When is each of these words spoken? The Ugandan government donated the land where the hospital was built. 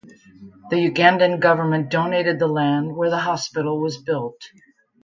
The 0.71 0.77
Ugandan 0.89 1.39
government 1.39 1.91
donated 1.91 2.39
the 2.39 2.47
land 2.47 2.95
where 2.95 3.11
the 3.11 3.19
hospital 3.19 3.79
was 3.79 3.99
built. 4.01 4.43